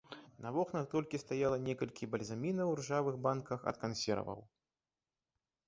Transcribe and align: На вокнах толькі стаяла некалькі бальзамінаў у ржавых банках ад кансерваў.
На 0.43 0.51
вокнах 0.53 0.87
толькі 0.93 1.19
стаяла 1.23 1.57
некалькі 1.67 2.09
бальзамінаў 2.15 2.67
у 2.73 2.79
ржавых 2.81 3.15
банках 3.29 3.59
ад 3.73 3.77
кансерваў. 3.85 4.39